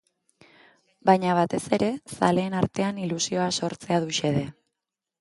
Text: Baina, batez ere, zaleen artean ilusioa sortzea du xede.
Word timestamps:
Baina, 1.09 1.35
batez 1.41 1.59
ere, 1.79 1.91
zaleen 2.15 2.57
artean 2.65 3.05
ilusioa 3.07 3.49
sortzea 3.63 4.05
du 4.09 4.21
xede. 4.23 4.47